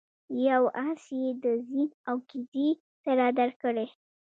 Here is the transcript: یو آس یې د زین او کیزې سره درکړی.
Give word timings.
یو 0.47 0.63
آس 0.87 1.03
یې 1.21 1.29
د 1.43 1.45
زین 1.67 1.89
او 2.09 2.15
کیزې 2.29 2.69
سره 3.03 3.25
درکړی. 3.39 3.87